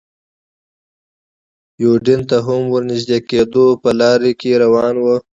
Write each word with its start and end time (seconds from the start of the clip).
یوډین 1.83 2.21
ته 2.29 2.37
هم 2.45 2.61
ور 2.71 2.83
نږدې 2.91 3.19
کېدو، 3.29 3.65
په 3.81 3.89
لاره 3.99 4.31
کې 4.39 4.51
روان 4.63 4.95
و. 4.99 5.05